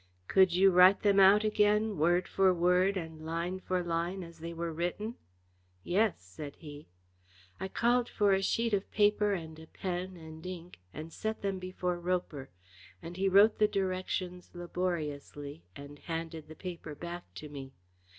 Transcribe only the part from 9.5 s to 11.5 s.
a pen and ink, and set